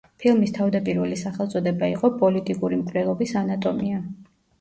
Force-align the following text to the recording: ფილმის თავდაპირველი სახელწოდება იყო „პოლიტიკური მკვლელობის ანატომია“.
ფილმის 0.21 0.51
თავდაპირველი 0.53 1.19
სახელწოდება 1.19 1.89
იყო 1.95 2.09
„პოლიტიკური 2.21 2.79
მკვლელობის 2.79 3.35
ანატომია“. 3.43 4.01